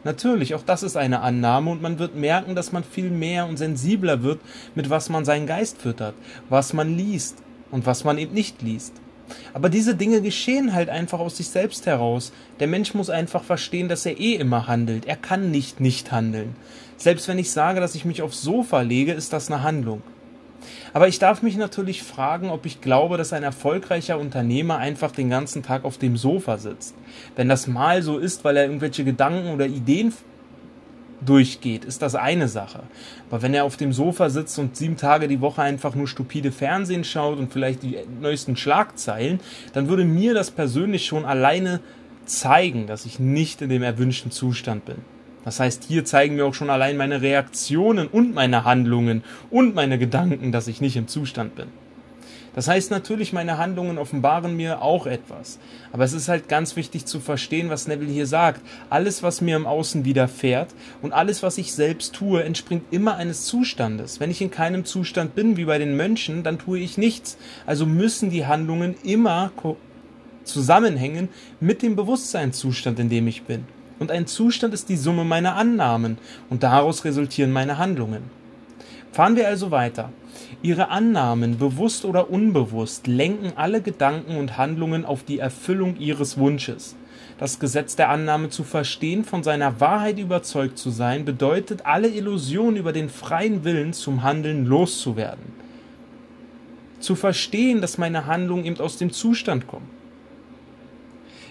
Natürlich, 0.03 0.55
auch 0.55 0.61
das 0.61 0.83
ist 0.83 0.97
eine 0.97 1.21
Annahme, 1.21 1.71
und 1.71 1.81
man 1.81 1.97
wird 1.97 2.15
merken, 2.15 2.53
dass 2.53 2.73
man 2.73 2.83
viel 2.83 3.09
mehr 3.09 3.45
und 3.47 3.55
sensibler 3.55 4.23
wird, 4.23 4.41
mit 4.75 4.89
was 4.89 5.07
man 5.07 5.23
seinen 5.23 5.47
Geist 5.47 5.81
füttert, 5.81 6.15
was 6.49 6.73
man 6.73 6.97
liest 6.97 7.37
und 7.71 7.85
was 7.85 8.03
man 8.03 8.17
eben 8.17 8.33
nicht 8.33 8.61
liest. 8.61 8.95
Aber 9.53 9.69
diese 9.69 9.95
Dinge 9.95 10.21
geschehen 10.21 10.73
halt 10.73 10.89
einfach 10.89 11.19
aus 11.19 11.37
sich 11.37 11.47
selbst 11.47 11.85
heraus. 11.85 12.33
Der 12.59 12.67
Mensch 12.67 12.93
muss 12.93 13.09
einfach 13.09 13.45
verstehen, 13.45 13.87
dass 13.87 14.05
er 14.05 14.19
eh 14.19 14.35
immer 14.35 14.67
handelt. 14.67 15.05
Er 15.05 15.15
kann 15.15 15.49
nicht 15.49 15.79
nicht 15.79 16.11
handeln. 16.11 16.57
Selbst 16.97 17.29
wenn 17.29 17.39
ich 17.39 17.51
sage, 17.51 17.79
dass 17.79 17.95
ich 17.95 18.03
mich 18.03 18.21
aufs 18.21 18.41
Sofa 18.41 18.81
lege, 18.81 19.13
ist 19.13 19.31
das 19.31 19.49
eine 19.49 19.63
Handlung. 19.63 20.01
Aber 20.93 21.07
ich 21.07 21.19
darf 21.19 21.41
mich 21.41 21.57
natürlich 21.57 22.03
fragen, 22.03 22.49
ob 22.49 22.65
ich 22.65 22.81
glaube, 22.81 23.17
dass 23.17 23.33
ein 23.33 23.43
erfolgreicher 23.43 24.19
Unternehmer 24.19 24.77
einfach 24.77 25.11
den 25.11 25.29
ganzen 25.29 25.63
Tag 25.63 25.85
auf 25.85 25.97
dem 25.97 26.17
Sofa 26.17 26.57
sitzt. 26.57 26.95
Wenn 27.35 27.49
das 27.49 27.67
mal 27.67 28.01
so 28.01 28.17
ist, 28.17 28.43
weil 28.43 28.57
er 28.57 28.65
irgendwelche 28.65 29.03
Gedanken 29.03 29.53
oder 29.53 29.65
Ideen 29.65 30.13
durchgeht, 31.25 31.85
ist 31.85 32.01
das 32.01 32.15
eine 32.15 32.47
Sache. 32.47 32.83
Aber 33.29 33.41
wenn 33.41 33.53
er 33.53 33.65
auf 33.65 33.77
dem 33.77 33.93
Sofa 33.93 34.29
sitzt 34.29 34.57
und 34.59 34.75
sieben 34.75 34.97
Tage 34.97 35.27
die 35.27 35.41
Woche 35.41 35.61
einfach 35.61 35.95
nur 35.95 36.07
stupide 36.07 36.51
Fernsehen 36.51 37.03
schaut 37.03 37.37
und 37.37 37.51
vielleicht 37.51 37.83
die 37.83 37.97
neuesten 38.21 38.55
Schlagzeilen, 38.55 39.39
dann 39.73 39.89
würde 39.89 40.05
mir 40.05 40.33
das 40.33 40.51
persönlich 40.51 41.05
schon 41.05 41.25
alleine 41.25 41.81
zeigen, 42.25 42.87
dass 42.87 43.05
ich 43.05 43.19
nicht 43.19 43.61
in 43.61 43.69
dem 43.69 43.83
erwünschten 43.83 44.31
Zustand 44.31 44.85
bin. 44.85 44.97
Das 45.45 45.59
heißt, 45.59 45.85
hier 45.87 46.05
zeigen 46.05 46.35
mir 46.35 46.45
auch 46.45 46.53
schon 46.53 46.69
allein 46.69 46.97
meine 46.97 47.21
Reaktionen 47.21 48.07
und 48.07 48.33
meine 48.33 48.65
Handlungen 48.65 49.23
und 49.49 49.73
meine 49.73 49.97
Gedanken, 49.97 50.51
dass 50.51 50.67
ich 50.67 50.81
nicht 50.81 50.97
im 50.97 51.07
Zustand 51.07 51.55
bin. 51.55 51.67
Das 52.55 52.67
heißt 52.67 52.91
natürlich, 52.91 53.31
meine 53.31 53.57
Handlungen 53.57 53.97
offenbaren 53.97 54.57
mir 54.57 54.81
auch 54.81 55.05
etwas. 55.05 55.59
Aber 55.91 56.03
es 56.03 56.13
ist 56.13 56.27
halt 56.27 56.49
ganz 56.49 56.75
wichtig 56.75 57.05
zu 57.05 57.19
verstehen, 57.19 57.69
was 57.69 57.87
Neville 57.87 58.11
hier 58.11 58.25
sagt. 58.25 58.61
Alles, 58.89 59.23
was 59.23 59.39
mir 59.39 59.55
im 59.55 59.67
Außen 59.67 60.03
widerfährt 60.03 60.69
und 61.01 61.13
alles, 61.13 61.43
was 61.43 61.57
ich 61.57 61.73
selbst 61.73 62.13
tue, 62.15 62.43
entspringt 62.43 62.83
immer 62.91 63.15
eines 63.15 63.45
Zustandes. 63.45 64.19
Wenn 64.19 64.31
ich 64.31 64.41
in 64.41 64.51
keinem 64.51 64.83
Zustand 64.83 65.35
bin, 65.35 65.57
wie 65.57 65.65
bei 65.65 65.77
den 65.77 65.95
Mönchen, 65.95 66.43
dann 66.43 66.57
tue 66.57 66.79
ich 66.79 66.97
nichts. 66.97 67.37
Also 67.65 67.85
müssen 67.85 68.29
die 68.29 68.45
Handlungen 68.45 68.95
immer 69.03 69.51
zusammenhängen 70.43 71.29
mit 71.59 71.81
dem 71.81 71.95
Bewusstseinszustand, 71.95 72.99
in 72.99 73.09
dem 73.09 73.27
ich 73.27 73.43
bin 73.43 73.65
und 73.99 74.11
ein 74.11 74.27
Zustand 74.27 74.73
ist 74.73 74.89
die 74.89 74.97
Summe 74.97 75.25
meiner 75.25 75.55
Annahmen 75.55 76.17
und 76.49 76.63
daraus 76.63 77.05
resultieren 77.05 77.51
meine 77.51 77.77
Handlungen. 77.77 78.23
Fahren 79.11 79.35
wir 79.35 79.47
also 79.47 79.71
weiter. 79.71 80.11
Ihre 80.61 80.89
Annahmen, 80.89 81.57
bewusst 81.57 82.05
oder 82.05 82.29
unbewusst, 82.29 83.07
lenken 83.07 83.53
alle 83.55 83.81
Gedanken 83.81 84.37
und 84.37 84.57
Handlungen 84.57 85.05
auf 85.05 85.23
die 85.23 85.39
Erfüllung 85.39 85.97
ihres 85.97 86.37
Wunsches. 86.37 86.95
Das 87.39 87.59
Gesetz 87.59 87.95
der 87.95 88.09
Annahme 88.09 88.49
zu 88.49 88.63
verstehen, 88.63 89.23
von 89.23 89.43
seiner 89.43 89.79
Wahrheit 89.79 90.19
überzeugt 90.19 90.77
zu 90.77 90.89
sein, 90.89 91.25
bedeutet, 91.25 91.85
alle 91.85 92.09
Illusionen 92.09 92.75
über 92.75 92.91
den 92.91 93.09
freien 93.09 93.63
Willen 93.63 93.93
zum 93.93 94.23
Handeln 94.23 94.65
loszuwerden. 94.65 95.53
Zu 96.99 97.15
verstehen, 97.15 97.79
dass 97.81 97.97
meine 97.97 98.25
Handlungen 98.25 98.65
eben 98.65 98.79
aus 98.79 98.97
dem 98.97 99.11
Zustand 99.11 99.67
kommen. 99.67 99.98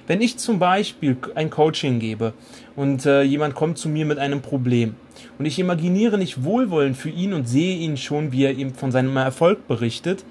Wenn 0.08 0.22
ich 0.22 0.38
zum 0.38 0.58
Beispiel 0.58 1.18
ein 1.34 1.50
Coaching 1.50 2.00
gebe 2.00 2.32
und 2.76 3.04
äh, 3.04 3.22
jemand 3.22 3.54
kommt 3.54 3.76
zu 3.76 3.90
mir 3.90 4.06
mit 4.06 4.18
einem 4.18 4.40
Problem 4.40 4.96
und 5.38 5.44
ich 5.44 5.58
imaginiere 5.58 6.16
nicht 6.16 6.42
Wohlwollen 6.44 6.94
für 6.94 7.10
ihn 7.10 7.34
und 7.34 7.46
sehe 7.46 7.76
ihn 7.76 7.98
schon, 7.98 8.32
wie 8.32 8.44
er 8.44 8.56
eben 8.56 8.72
von 8.72 8.90
seinem 8.90 9.16
Erfolg 9.18 9.68
berichtet, 9.68 10.24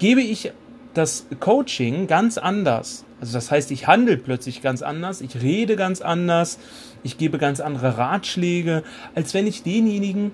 gebe 0.00 0.20
ich 0.20 0.50
das 0.92 1.26
Coaching 1.38 2.08
ganz 2.08 2.36
anders. 2.36 3.04
Also 3.20 3.34
das 3.34 3.52
heißt, 3.52 3.70
ich 3.70 3.86
handle 3.86 4.16
plötzlich 4.16 4.60
ganz 4.60 4.82
anders, 4.82 5.20
ich 5.20 5.40
rede 5.40 5.76
ganz 5.76 6.00
anders, 6.00 6.58
ich 7.04 7.16
gebe 7.16 7.38
ganz 7.38 7.60
andere 7.60 7.96
Ratschläge, 7.96 8.82
als 9.14 9.34
wenn 9.34 9.46
ich 9.46 9.62
denjenigen 9.62 10.32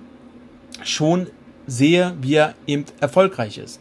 schon 0.82 1.26
sehe, 1.66 2.14
wie 2.22 2.36
er 2.36 2.54
eben 2.66 2.86
erfolgreich 3.00 3.58
ist. 3.58 3.80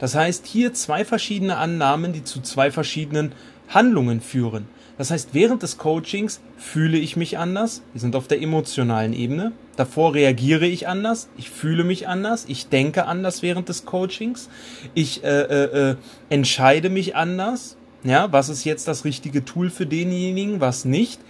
Das 0.00 0.16
heißt, 0.16 0.46
hier 0.46 0.74
zwei 0.74 1.04
verschiedene 1.04 1.58
Annahmen, 1.58 2.12
die 2.12 2.24
zu 2.24 2.40
zwei 2.40 2.72
verschiedenen 2.72 3.32
Handlungen 3.68 4.20
führen. 4.20 4.66
Das 4.96 5.10
heißt, 5.10 5.30
während 5.32 5.62
des 5.62 5.76
Coachings 5.76 6.40
fühle 6.56 6.98
ich 6.98 7.16
mich 7.16 7.36
anders. 7.36 7.82
Wir 7.92 8.00
sind 8.00 8.14
auf 8.14 8.28
der 8.28 8.40
emotionalen 8.40 9.12
Ebene. 9.12 9.52
Davor 9.76 10.14
reagiere 10.14 10.66
ich 10.66 10.86
anders. 10.86 11.28
Ich 11.36 11.50
fühle 11.50 11.82
mich 11.82 12.06
anders. 12.06 12.44
Ich 12.46 12.68
denke 12.68 13.06
anders 13.06 13.42
während 13.42 13.68
des 13.68 13.84
Coachings. 13.84 14.48
Ich 14.94 15.24
äh, 15.24 15.28
äh, 15.28 15.90
äh, 15.90 15.96
entscheide 16.30 16.90
mich 16.90 17.16
anders. 17.16 17.76
Ja, 18.04 18.30
was 18.30 18.48
ist 18.48 18.64
jetzt 18.64 18.86
das 18.86 19.04
richtige 19.04 19.44
Tool 19.44 19.70
für 19.70 19.86
denjenigen, 19.86 20.60
was 20.60 20.84
nicht? 20.84 21.20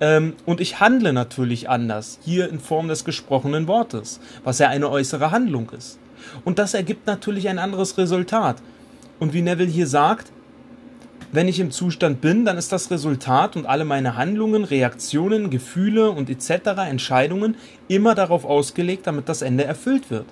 Ähm, 0.00 0.34
und 0.46 0.60
ich 0.60 0.78
handle 0.78 1.12
natürlich 1.12 1.68
anders, 1.68 2.20
hier 2.22 2.48
in 2.48 2.60
Form 2.60 2.86
des 2.86 3.04
gesprochenen 3.04 3.66
Wortes, 3.66 4.20
was 4.44 4.60
ja 4.60 4.68
eine 4.68 4.90
äußere 4.90 5.32
Handlung 5.32 5.70
ist. 5.70 5.98
Und 6.44 6.58
das 6.58 6.74
ergibt 6.74 7.06
natürlich 7.06 7.48
ein 7.48 7.58
anderes 7.58 7.98
Resultat. 7.98 8.62
Und 9.18 9.32
wie 9.32 9.42
Neville 9.42 9.70
hier 9.70 9.88
sagt, 9.88 10.30
wenn 11.30 11.48
ich 11.48 11.60
im 11.60 11.70
Zustand 11.70 12.20
bin, 12.20 12.44
dann 12.44 12.56
ist 12.56 12.72
das 12.72 12.90
Resultat 12.90 13.56
und 13.56 13.66
alle 13.66 13.84
meine 13.84 14.16
Handlungen, 14.16 14.64
Reaktionen, 14.64 15.50
Gefühle 15.50 16.10
und 16.10 16.30
etc. 16.30 16.68
Entscheidungen 16.88 17.56
immer 17.86 18.14
darauf 18.14 18.44
ausgelegt, 18.44 19.06
damit 19.06 19.28
das 19.28 19.42
Ende 19.42 19.64
erfüllt 19.64 20.10
wird. 20.10 20.26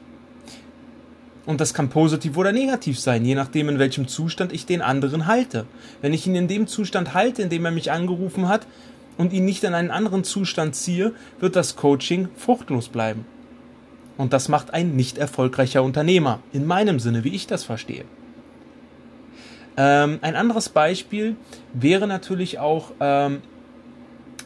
Und 1.44 1.60
das 1.60 1.74
kann 1.74 1.90
positiv 1.90 2.36
oder 2.36 2.50
negativ 2.50 2.98
sein, 2.98 3.24
je 3.24 3.34
nachdem, 3.34 3.68
in 3.68 3.78
welchem 3.78 4.08
Zustand 4.08 4.52
ich 4.52 4.66
den 4.66 4.82
anderen 4.82 5.26
halte. 5.26 5.66
Wenn 6.00 6.12
ich 6.12 6.26
ihn 6.26 6.34
in 6.34 6.48
dem 6.48 6.66
Zustand 6.66 7.14
halte, 7.14 7.42
in 7.42 7.50
dem 7.50 7.64
er 7.64 7.70
mich 7.70 7.92
angerufen 7.92 8.48
hat, 8.48 8.66
und 9.18 9.32
ihn 9.32 9.44
nicht 9.44 9.64
in 9.64 9.74
einen 9.74 9.90
anderen 9.90 10.24
Zustand 10.24 10.74
ziehe, 10.74 11.14
wird 11.40 11.56
das 11.56 11.76
Coaching 11.76 12.28
fruchtlos 12.36 12.88
bleiben. 12.88 13.24
Und 14.16 14.32
das 14.32 14.48
macht 14.48 14.72
ein 14.72 14.96
nicht 14.96 15.18
erfolgreicher 15.18 15.82
Unternehmer, 15.82 16.40
in 16.52 16.66
meinem 16.66 17.00
Sinne, 17.00 17.24
wie 17.24 17.34
ich 17.34 17.46
das 17.46 17.64
verstehe. 17.64 18.04
Ähm, 19.76 20.18
ein 20.22 20.36
anderes 20.36 20.68
Beispiel 20.68 21.36
wäre 21.74 22.06
natürlich 22.06 22.58
auch, 22.58 22.92
ähm, 23.00 23.42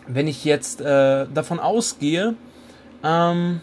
wenn 0.07 0.27
ich 0.27 0.45
jetzt 0.45 0.81
äh, 0.81 1.27
davon 1.33 1.61
ausgehe, 1.61 2.35
ähm, 3.05 3.61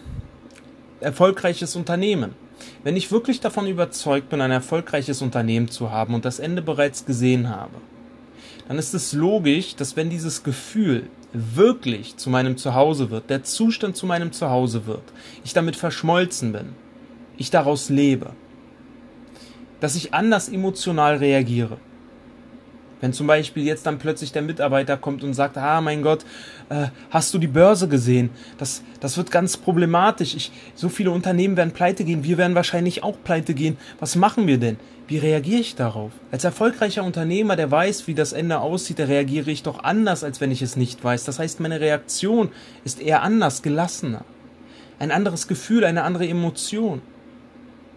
erfolgreiches 1.00 1.76
Unternehmen. 1.76 2.36
Wenn 2.84 2.96
ich 2.96 3.12
wirklich 3.12 3.40
davon 3.40 3.68
überzeugt 3.68 4.30
bin, 4.30 4.42
ein 4.42 4.52
erfolgreiches 4.52 5.22
Unternehmen 5.22 5.70
zu 5.70 5.92
haben 5.92 6.14
und 6.14 6.26
das 6.26 6.40
Ende 6.40 6.62
bereits 6.62 7.06
gesehen 7.06 7.50
habe, 7.50 7.76
dann 8.68 8.78
ist 8.78 8.94
es 8.94 9.14
logisch, 9.14 9.76
dass 9.76 9.96
wenn 9.96 10.10
dieses 10.10 10.44
Gefühl 10.44 11.10
wirklich 11.34 12.18
zu 12.18 12.30
meinem 12.30 12.58
Zuhause 12.58 13.10
wird, 13.10 13.30
der 13.30 13.44
Zustand 13.44 13.96
zu 13.96 14.06
meinem 14.06 14.32
Zuhause 14.32 14.86
wird, 14.86 15.04
ich 15.44 15.54
damit 15.54 15.76
verschmolzen 15.76 16.52
bin, 16.52 16.70
ich 17.38 17.52
daraus 17.52 17.90
lebe, 17.90 18.32
dass 19.80 19.96
ich 19.96 20.14
anders 20.14 20.50
emotional 20.50 21.18
reagiere. 21.18 21.78
Wenn 23.00 23.14
zum 23.14 23.28
Beispiel 23.28 23.64
jetzt 23.64 23.86
dann 23.86 24.00
plötzlich 24.00 24.32
der 24.32 24.42
Mitarbeiter 24.42 24.98
kommt 24.98 25.24
und 25.24 25.36
sagt, 25.36 25.58
ah 25.58 25.82
mein 25.82 26.02
Gott, 26.02 26.26
äh, 26.70 26.88
hast 27.12 27.32
du 27.34 27.38
die 27.38 27.48
Börse 27.48 27.88
gesehen? 27.88 28.32
Das, 28.58 28.82
das 29.00 29.18
wird 29.18 29.30
ganz 29.30 29.56
problematisch. 29.56 30.36
Ich, 30.36 30.52
so 30.74 30.90
viele 30.90 31.12
Unternehmen 31.12 31.58
werden 31.58 31.74
pleite 31.74 32.04
gehen, 32.04 32.24
wir 32.24 32.40
werden 32.40 32.56
wahrscheinlich 32.56 33.04
auch 33.04 33.18
pleite 33.24 33.54
gehen. 33.54 33.78
Was 34.00 34.16
machen 34.16 34.48
wir 34.48 34.58
denn? 34.58 34.78
Wie 35.08 35.20
reagiere 35.20 35.62
ich 35.62 35.76
darauf? 35.76 36.12
Als 36.32 36.44
erfolgreicher 36.44 37.04
Unternehmer, 37.04 37.56
der 37.56 37.70
weiß, 37.70 38.08
wie 38.08 38.16
das 38.16 38.34
Ende 38.34 38.60
aussieht, 38.60 39.00
da 39.00 39.06
reagiere 39.06 39.52
ich 39.52 39.64
doch 39.64 39.84
anders, 39.84 40.24
als 40.24 40.42
wenn 40.42 40.52
ich 40.52 40.62
es 40.62 40.76
nicht 40.76 41.02
weiß. 41.04 41.24
Das 41.24 41.40
heißt, 41.40 41.60
meine 41.60 41.80
Reaktion 41.80 42.50
ist 42.84 43.00
eher 43.00 43.22
anders, 43.22 43.62
gelassener. 43.62 44.26
Ein 45.00 45.12
anderes 45.12 45.48
Gefühl, 45.48 45.86
eine 45.86 46.04
andere 46.04 46.28
Emotion. 46.28 47.02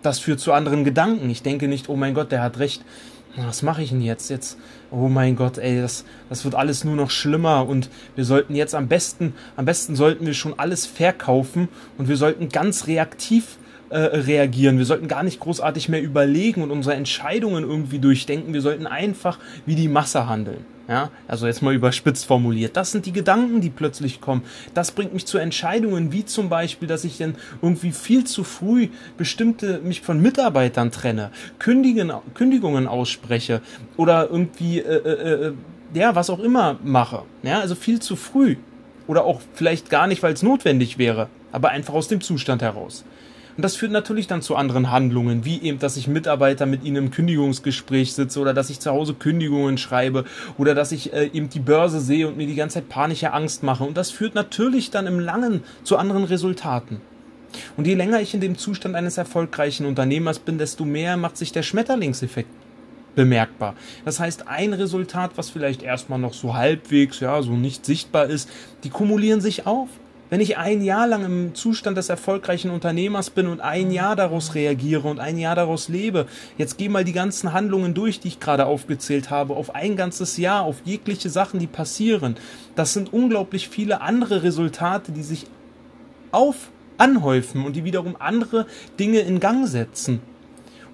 Das 0.02 0.18
führt 0.18 0.40
zu 0.40 0.52
anderen 0.52 0.84
Gedanken. 0.84 1.28
Ich 1.30 1.42
denke 1.42 1.68
nicht, 1.68 1.88
oh 1.88 1.96
mein 1.96 2.14
Gott, 2.14 2.32
der 2.32 2.42
hat 2.42 2.58
recht. 2.58 2.82
Was 3.36 3.62
mache 3.62 3.82
ich 3.82 3.90
denn 3.90 4.00
jetzt? 4.00 4.28
Jetzt, 4.28 4.58
oh 4.90 5.08
mein 5.08 5.36
Gott, 5.36 5.58
ey, 5.58 5.80
das, 5.80 6.04
das 6.28 6.44
wird 6.44 6.56
alles 6.56 6.82
nur 6.84 6.96
noch 6.96 7.10
schlimmer 7.10 7.68
und 7.68 7.88
wir 8.16 8.24
sollten 8.24 8.56
jetzt 8.56 8.74
am 8.74 8.88
besten, 8.88 9.34
am 9.56 9.66
besten 9.66 9.94
sollten 9.94 10.26
wir 10.26 10.34
schon 10.34 10.58
alles 10.58 10.84
verkaufen 10.84 11.68
und 11.96 12.08
wir 12.08 12.16
sollten 12.16 12.48
ganz 12.48 12.88
reaktiv 12.88 13.58
reagieren. 13.90 14.78
Wir 14.78 14.84
sollten 14.84 15.08
gar 15.08 15.22
nicht 15.22 15.40
großartig 15.40 15.88
mehr 15.88 16.02
überlegen 16.02 16.62
und 16.62 16.70
unsere 16.70 16.94
Entscheidungen 16.94 17.64
irgendwie 17.64 17.98
durchdenken. 17.98 18.54
Wir 18.54 18.62
sollten 18.62 18.86
einfach 18.86 19.38
wie 19.66 19.74
die 19.74 19.88
Masse 19.88 20.28
handeln. 20.28 20.64
Ja, 20.90 21.10
also 21.28 21.46
jetzt 21.46 21.62
mal 21.62 21.72
überspitzt 21.72 22.26
formuliert. 22.26 22.76
Das 22.76 22.90
sind 22.90 23.06
die 23.06 23.12
Gedanken, 23.12 23.60
die 23.60 23.70
plötzlich 23.70 24.20
kommen. 24.20 24.42
Das 24.74 24.90
bringt 24.90 25.14
mich 25.14 25.24
zu 25.24 25.38
Entscheidungen, 25.38 26.10
wie 26.10 26.24
zum 26.24 26.48
Beispiel, 26.48 26.88
dass 26.88 27.04
ich 27.04 27.16
dann 27.16 27.36
irgendwie 27.62 27.92
viel 27.92 28.24
zu 28.24 28.42
früh 28.42 28.88
bestimmte 29.16 29.78
mich 29.84 30.00
von 30.00 30.20
Mitarbeitern 30.20 30.90
trenne, 30.90 31.30
Kündigen, 31.60 32.12
Kündigungen 32.34 32.88
ausspreche 32.88 33.60
oder 33.96 34.30
irgendwie, 34.30 34.80
äh, 34.80 34.96
äh, 34.96 35.46
äh, 35.46 35.52
ja, 35.94 36.16
was 36.16 36.28
auch 36.28 36.40
immer 36.40 36.76
mache. 36.82 37.22
Ja, 37.44 37.60
also 37.60 37.76
viel 37.76 38.00
zu 38.00 38.16
früh. 38.16 38.56
Oder 39.06 39.24
auch 39.24 39.40
vielleicht 39.54 39.90
gar 39.90 40.08
nicht, 40.08 40.24
weil 40.24 40.32
es 40.32 40.42
notwendig 40.42 40.98
wäre, 40.98 41.28
aber 41.52 41.68
einfach 41.68 41.94
aus 41.94 42.08
dem 42.08 42.20
Zustand 42.20 42.62
heraus. 42.62 43.04
Und 43.56 43.64
das 43.64 43.76
führt 43.76 43.92
natürlich 43.92 44.26
dann 44.26 44.42
zu 44.42 44.56
anderen 44.56 44.90
Handlungen, 44.90 45.44
wie 45.44 45.60
eben, 45.62 45.78
dass 45.78 45.96
ich 45.96 46.08
Mitarbeiter 46.08 46.66
mit 46.66 46.84
ihnen 46.84 46.96
im 46.96 47.10
Kündigungsgespräch 47.10 48.12
sitze 48.12 48.40
oder 48.40 48.54
dass 48.54 48.70
ich 48.70 48.80
zu 48.80 48.90
Hause 48.90 49.14
Kündigungen 49.14 49.78
schreibe 49.78 50.24
oder 50.58 50.74
dass 50.74 50.92
ich 50.92 51.12
äh, 51.12 51.30
eben 51.32 51.48
die 51.48 51.60
Börse 51.60 52.00
sehe 52.00 52.28
und 52.28 52.36
mir 52.36 52.46
die 52.46 52.54
ganze 52.54 52.74
Zeit 52.74 52.88
panische 52.88 53.32
Angst 53.32 53.62
mache. 53.62 53.84
Und 53.84 53.96
das 53.96 54.10
führt 54.10 54.34
natürlich 54.34 54.90
dann 54.90 55.06
im 55.06 55.18
Langen 55.18 55.62
zu 55.84 55.96
anderen 55.96 56.24
Resultaten. 56.24 57.00
Und 57.76 57.86
je 57.86 57.94
länger 57.94 58.20
ich 58.20 58.34
in 58.34 58.40
dem 58.40 58.56
Zustand 58.56 58.94
eines 58.94 59.18
erfolgreichen 59.18 59.86
Unternehmers 59.86 60.38
bin, 60.38 60.58
desto 60.58 60.84
mehr 60.84 61.16
macht 61.16 61.36
sich 61.36 61.52
der 61.52 61.62
Schmetterlingseffekt 61.62 62.48
bemerkbar. 63.14 63.74
Das 64.04 64.20
heißt, 64.20 64.48
ein 64.48 64.72
Resultat, 64.72 65.32
was 65.36 65.50
vielleicht 65.50 65.82
erstmal 65.82 66.18
noch 66.18 66.32
so 66.32 66.54
halbwegs, 66.54 67.20
ja, 67.20 67.42
so 67.42 67.52
nicht 67.52 67.84
sichtbar 67.84 68.26
ist, 68.26 68.48
die 68.84 68.90
kumulieren 68.90 69.40
sich 69.40 69.66
auf. 69.66 69.88
Wenn 70.30 70.40
ich 70.40 70.56
ein 70.56 70.80
Jahr 70.80 71.08
lang 71.08 71.24
im 71.24 71.54
Zustand 71.56 71.98
des 71.98 72.08
erfolgreichen 72.08 72.70
Unternehmers 72.70 73.30
bin 73.30 73.48
und 73.48 73.60
ein 73.60 73.90
Jahr 73.90 74.14
daraus 74.14 74.54
reagiere 74.54 75.08
und 75.08 75.18
ein 75.18 75.38
Jahr 75.38 75.56
daraus 75.56 75.88
lebe, 75.88 76.26
jetzt 76.56 76.78
geh 76.78 76.88
mal 76.88 77.02
die 77.02 77.12
ganzen 77.12 77.52
Handlungen 77.52 77.94
durch, 77.94 78.20
die 78.20 78.28
ich 78.28 78.38
gerade 78.38 78.66
aufgezählt 78.66 79.30
habe, 79.30 79.56
auf 79.56 79.74
ein 79.74 79.96
ganzes 79.96 80.36
Jahr, 80.36 80.62
auf 80.62 80.82
jegliche 80.84 81.30
Sachen, 81.30 81.58
die 81.58 81.66
passieren. 81.66 82.36
Das 82.76 82.92
sind 82.92 83.12
unglaublich 83.12 83.68
viele 83.68 84.02
andere 84.02 84.44
Resultate, 84.44 85.10
die 85.10 85.24
sich 85.24 85.46
auf 86.30 86.70
anhäufen 86.96 87.64
und 87.64 87.74
die 87.74 87.82
wiederum 87.82 88.14
andere 88.18 88.66
Dinge 89.00 89.20
in 89.20 89.40
Gang 89.40 89.66
setzen. 89.66 90.20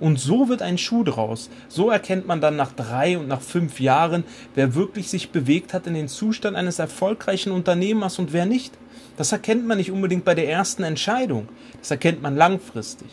Und 0.01 0.19
so 0.21 0.49
wird 0.49 0.63
ein 0.63 0.79
Schuh 0.79 1.05
draus. 1.05 1.51
So 1.69 1.91
erkennt 1.91 2.27
man 2.27 2.41
dann 2.41 2.57
nach 2.57 2.73
drei 2.73 3.19
und 3.19 3.29
nach 3.29 3.41
fünf 3.41 3.81
Jahren, 3.81 4.25
wer 4.55 4.75
wirklich 4.75 5.09
sich 5.09 5.31
bewegt 5.31 5.75
hat 5.75 5.87
in 5.87 5.95
den 5.95 6.09
Zustand 6.09 6.57
eines 6.57 6.79
erfolgreichen 6.79 7.53
Unternehmers 7.53 8.19
und 8.19 8.33
wer 8.33 8.47
nicht. 8.47 8.75
Das 9.17 9.33
erkennt 9.33 9.67
man 9.67 9.79
nicht 9.79 9.91
unbedingt 9.91 10.25
bei 10.25 10.35
der 10.35 10.49
ersten 10.49 10.83
Entscheidung. 10.83 11.49
Das 11.81 11.91
erkennt 11.91 12.23
man 12.23 12.37
langfristig. 12.37 13.09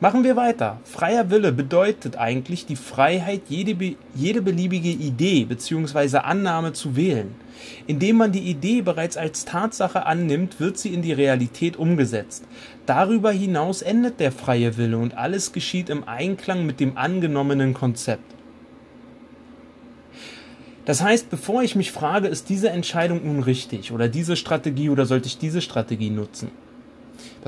Machen 0.00 0.22
wir 0.22 0.36
weiter. 0.36 0.78
Freier 0.84 1.30
Wille 1.30 1.50
bedeutet 1.50 2.16
eigentlich 2.16 2.66
die 2.66 2.76
Freiheit, 2.76 3.42
jede, 3.48 3.96
jede 4.14 4.42
beliebige 4.42 4.90
Idee 4.90 5.44
bzw. 5.44 6.18
Annahme 6.18 6.72
zu 6.72 6.94
wählen. 6.94 7.34
Indem 7.88 8.16
man 8.16 8.30
die 8.30 8.48
Idee 8.48 8.82
bereits 8.82 9.16
als 9.16 9.44
Tatsache 9.44 10.06
annimmt, 10.06 10.60
wird 10.60 10.78
sie 10.78 10.94
in 10.94 11.02
die 11.02 11.12
Realität 11.12 11.76
umgesetzt. 11.76 12.44
Darüber 12.86 13.32
hinaus 13.32 13.82
endet 13.82 14.20
der 14.20 14.30
freie 14.30 14.76
Wille 14.76 14.98
und 14.98 15.18
alles 15.18 15.52
geschieht 15.52 15.90
im 15.90 16.06
Einklang 16.06 16.64
mit 16.64 16.78
dem 16.78 16.96
angenommenen 16.96 17.74
Konzept. 17.74 18.34
Das 20.84 21.02
heißt, 21.02 21.28
bevor 21.28 21.62
ich 21.62 21.74
mich 21.74 21.92
frage, 21.92 22.28
ist 22.28 22.48
diese 22.48 22.70
Entscheidung 22.70 23.26
nun 23.26 23.42
richtig 23.42 23.92
oder 23.92 24.08
diese 24.08 24.36
Strategie 24.36 24.88
oder 24.88 25.04
sollte 25.04 25.26
ich 25.26 25.36
diese 25.36 25.60
Strategie 25.60 26.10
nutzen? 26.10 26.50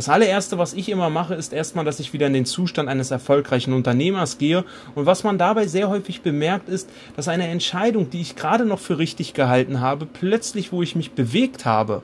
Das 0.00 0.08
allererste, 0.08 0.56
was 0.56 0.72
ich 0.72 0.88
immer 0.88 1.10
mache, 1.10 1.34
ist 1.34 1.52
erstmal, 1.52 1.84
dass 1.84 2.00
ich 2.00 2.14
wieder 2.14 2.26
in 2.26 2.32
den 2.32 2.46
Zustand 2.46 2.88
eines 2.88 3.10
erfolgreichen 3.10 3.74
Unternehmers 3.74 4.38
gehe. 4.38 4.64
Und 4.94 5.04
was 5.04 5.24
man 5.24 5.36
dabei 5.36 5.66
sehr 5.66 5.90
häufig 5.90 6.22
bemerkt, 6.22 6.70
ist, 6.70 6.88
dass 7.16 7.28
eine 7.28 7.48
Entscheidung, 7.48 8.08
die 8.08 8.22
ich 8.22 8.34
gerade 8.34 8.64
noch 8.64 8.78
für 8.78 8.96
richtig 8.96 9.34
gehalten 9.34 9.80
habe, 9.80 10.06
plötzlich, 10.06 10.72
wo 10.72 10.80
ich 10.80 10.96
mich 10.96 11.10
bewegt 11.10 11.66
habe, 11.66 12.00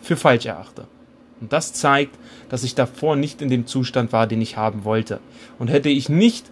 für 0.00 0.16
falsch 0.16 0.46
erachte. 0.46 0.86
Und 1.42 1.52
das 1.52 1.74
zeigt, 1.74 2.16
dass 2.48 2.64
ich 2.64 2.74
davor 2.74 3.16
nicht 3.16 3.42
in 3.42 3.50
dem 3.50 3.66
Zustand 3.66 4.14
war, 4.14 4.26
den 4.26 4.40
ich 4.40 4.56
haben 4.56 4.84
wollte. 4.84 5.20
Und 5.58 5.68
hätte 5.68 5.90
ich 5.90 6.08
nicht 6.08 6.46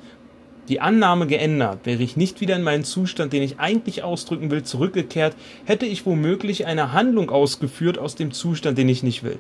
die 0.69 0.83
Annahme 0.83 1.27
geändert, 1.27 1.87
wäre 1.87 2.03
ich 2.03 2.19
nicht 2.19 2.43
wieder 2.43 2.57
in 2.57 2.63
meinen 2.63 2.85
Zustand, 2.85 3.33
den 3.33 3.43
ich 3.43 3.59
eigentlich 3.59 4.03
ausdrücken 4.03 4.51
will, 4.51 4.65
zurückgekehrt, 4.65 5.35
hätte 5.65 5.87
ich 5.87 6.05
womöglich 6.05 6.67
eine 6.67 6.93
Handlung 6.93 7.31
ausgeführt 7.31 7.97
aus 7.97 8.17
dem 8.17 8.33
Zustand, 8.33 8.77
den 8.77 8.91
ich 8.91 9.03
nicht 9.03 9.23
will. 9.23 9.39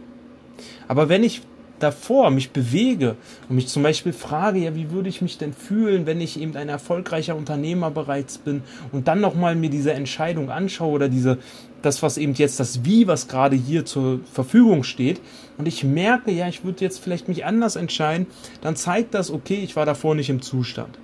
Aber 0.87 1.09
wenn 1.09 1.23
ich 1.25 1.43
davor 1.79 2.31
mich 2.31 2.51
bewege 2.51 3.17
und 3.49 3.57
mich 3.57 3.69
zum 3.69 3.83
Beispiel 3.83 4.13
frage, 4.13 4.59
ja, 4.59 4.75
wie 4.75 4.91
würde 4.91 5.09
ich 5.09 5.23
mich 5.23 5.39
denn 5.39 5.53
fühlen, 5.53 6.07
wenn 6.07 6.21
ich 6.21 6.41
eben 6.41 6.57
ein 6.57 6.69
erfolgreicher 6.69 7.37
Unternehmer 7.37 7.91
bereits 7.91 8.39
bin 8.39 8.63
und 8.93 9.09
dann 9.09 9.21
nochmal 9.21 9.55
mir 9.55 9.71
diese 9.71 9.93
Entscheidung 9.93 10.51
anschaue 10.51 10.93
oder 10.93 11.09
diese, 11.09 11.39
das, 11.83 12.03
was 12.03 12.19
eben 12.19 12.35
jetzt 12.35 12.61
das 12.61 12.85
Wie, 12.85 13.07
was 13.07 13.29
gerade 13.29 13.57
hier 13.57 13.85
zur 13.85 14.21
Verfügung 14.33 14.83
steht 14.85 15.21
und 15.57 15.69
ich 15.69 15.85
merke, 15.85 16.33
ja, 16.33 16.49
ich 16.49 16.65
würde 16.65 16.85
jetzt 16.85 16.99
vielleicht 16.99 17.29
mich 17.29 17.45
anders 17.45 17.77
entscheiden, 17.77 18.27
dann 18.61 18.77
zeigt 18.77 19.15
das, 19.15 19.31
okay, 19.31 19.61
ich 19.63 19.77
war 19.77 19.87
davor 19.87 20.15
nicht 20.15 20.31
im 20.31 20.43
Zustand. 20.43 20.99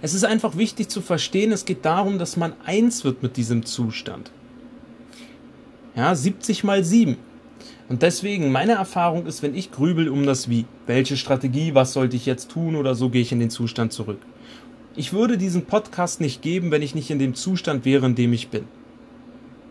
Es 0.00 0.14
ist 0.14 0.24
einfach 0.24 0.56
wichtig 0.56 0.88
zu 0.88 1.00
verstehen, 1.00 1.50
es 1.50 1.64
geht 1.64 1.84
darum, 1.84 2.18
dass 2.18 2.36
man 2.36 2.52
eins 2.64 3.04
wird 3.04 3.22
mit 3.22 3.36
diesem 3.36 3.64
Zustand. 3.64 4.30
Ja, 5.96 6.14
70 6.14 6.62
mal 6.62 6.84
7. 6.84 7.16
Und 7.88 8.02
deswegen, 8.02 8.52
meine 8.52 8.72
Erfahrung 8.72 9.24
ist, 9.26 9.42
wenn 9.42 9.54
ich 9.54 9.72
grübel 9.72 10.10
um 10.10 10.26
das 10.26 10.50
Wie, 10.50 10.66
welche 10.86 11.16
Strategie, 11.16 11.74
was 11.74 11.94
sollte 11.94 12.16
ich 12.16 12.26
jetzt 12.26 12.50
tun 12.50 12.76
oder 12.76 12.94
so, 12.94 13.08
gehe 13.08 13.22
ich 13.22 13.32
in 13.32 13.40
den 13.40 13.48
Zustand 13.48 13.94
zurück. 13.94 14.20
Ich 14.94 15.12
würde 15.12 15.38
diesen 15.38 15.64
Podcast 15.64 16.20
nicht 16.20 16.42
geben, 16.42 16.70
wenn 16.70 16.82
ich 16.82 16.94
nicht 16.94 17.10
in 17.10 17.18
dem 17.18 17.34
Zustand 17.34 17.84
wäre, 17.86 18.04
in 18.04 18.14
dem 18.14 18.32
ich 18.34 18.48
bin. 18.48 18.64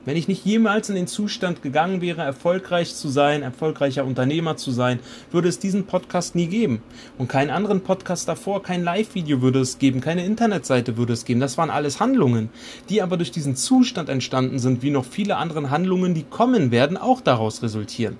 Wenn 0.07 0.15
ich 0.15 0.29
nicht 0.29 0.45
jemals 0.45 0.87
in 0.87 0.95
den 0.95 1.05
Zustand 1.07 1.61
gegangen 1.61 1.99
wäre, 1.99 2.21
erfolgreich 2.21 2.95
zu 2.95 3.09
sein, 3.09 3.41
erfolgreicher 3.41 4.05
Unternehmer 4.05 4.55
zu 4.55 4.71
sein, 4.71 5.01
würde 5.33 5.49
es 5.49 5.59
diesen 5.59 5.85
Podcast 5.85 6.33
nie 6.33 6.47
geben. 6.47 6.81
Und 7.17 7.27
keinen 7.27 7.49
anderen 7.49 7.81
Podcast 7.81 8.25
davor, 8.29 8.63
kein 8.63 8.85
Live-Video 8.85 9.41
würde 9.41 9.59
es 9.59 9.79
geben, 9.79 9.99
keine 9.99 10.23
Internetseite 10.23 10.95
würde 10.95 11.11
es 11.11 11.25
geben. 11.25 11.41
Das 11.41 11.57
waren 11.57 11.69
alles 11.69 11.99
Handlungen, 11.99 12.49
die 12.87 13.01
aber 13.01 13.17
durch 13.17 13.31
diesen 13.31 13.57
Zustand 13.57 14.07
entstanden 14.07 14.59
sind, 14.59 14.81
wie 14.81 14.91
noch 14.91 15.03
viele 15.03 15.35
andere 15.35 15.71
Handlungen, 15.71 16.13
die 16.13 16.23
kommen 16.23 16.71
werden, 16.71 16.95
auch 16.95 17.19
daraus 17.19 17.61
resultieren. 17.61 18.15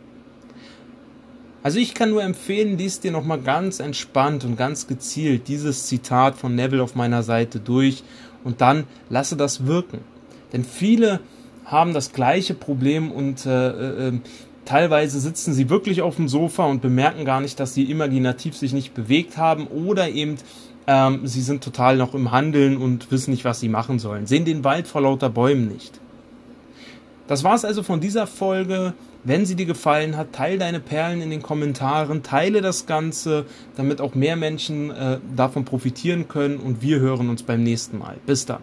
Also 1.64 1.80
ich 1.80 1.94
kann 1.94 2.10
nur 2.10 2.22
empfehlen, 2.22 2.78
liest 2.78 3.06
dir 3.06 3.14
nochmal 3.14 3.40
ganz 3.40 3.80
entspannt 3.80 4.44
und 4.44 4.58
ganz 4.58 4.88
gezielt 4.88 5.48
dieses 5.48 5.86
Zitat 5.86 6.36
von 6.36 6.54
Neville 6.54 6.84
auf 6.84 6.96
meiner 6.96 7.24
Seite 7.24 7.62
durch 7.62 8.04
und 8.44 8.60
dann 8.60 8.84
lasse 9.10 9.38
das 9.38 9.68
wirken. 9.68 10.00
Denn 10.52 10.66
viele 10.66 11.22
haben 11.68 11.94
das 11.94 12.14
gleiche 12.14 12.54
Problem 12.54 13.12
und 13.12 13.46
äh, 13.46 13.70
äh, 13.70 14.08
ähm, 14.08 14.22
teilweise 14.66 15.20
sitzen 15.20 15.54
sie 15.54 15.70
wirklich 15.70 16.02
auf 16.02 16.16
dem 16.16 16.28
Sofa 16.28 16.66
und 16.66 16.82
bemerken 16.82 17.26
gar 17.26 17.42
nicht, 17.42 17.60
dass 17.60 17.74
sie 17.74 17.84
imaginativ 17.84 18.56
sich 18.56 18.74
nicht 18.74 18.94
bewegt 18.94 19.38
haben 19.38 19.68
oder 19.68 20.10
eben 20.10 20.38
ähm, 20.88 21.28
sie 21.28 21.42
sind 21.42 21.64
total 21.64 21.98
noch 21.98 22.14
im 22.16 22.32
Handeln 22.32 22.78
und 22.78 23.12
wissen 23.12 23.32
nicht, 23.32 23.44
was 23.44 23.60
sie 23.60 23.70
machen 23.70 24.00
sollen, 24.00 24.26
sehen 24.26 24.46
den 24.46 24.64
Wald 24.64 24.88
vor 24.88 25.02
lauter 25.02 25.30
Bäumen 25.30 25.68
nicht. 25.68 26.00
Das 27.28 27.44
war's 27.44 27.66
also 27.66 27.84
von 27.84 28.00
dieser 28.00 28.26
Folge. 28.26 28.94
Wenn 29.26 29.46
sie 29.46 29.56
dir 29.56 29.66
gefallen 29.66 30.16
hat, 30.16 30.32
teile 30.32 30.58
deine 30.58 30.80
Perlen 30.80 31.22
in 31.22 31.30
den 31.30 31.42
Kommentaren, 31.42 32.24
teile 32.24 32.62
das 32.62 32.86
Ganze, 32.86 33.46
damit 33.76 34.00
auch 34.00 34.16
mehr 34.16 34.38
Menschen 34.38 34.90
äh, 34.92 35.20
davon 35.36 35.66
profitieren 35.66 36.30
können 36.30 36.58
und 36.58 36.82
wir 36.82 37.00
hören 37.02 37.30
uns 37.30 37.44
beim 37.44 37.62
nächsten 37.64 37.98
Mal. 37.98 38.16
Bis 38.26 38.46
dann. 38.46 38.62